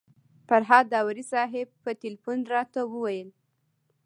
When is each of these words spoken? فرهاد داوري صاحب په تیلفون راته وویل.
فرهاد 0.47 0.85
داوري 0.93 1.23
صاحب 1.33 1.67
په 1.83 1.91
تیلفون 2.01 2.39
راته 2.53 2.81
وویل. 2.91 3.29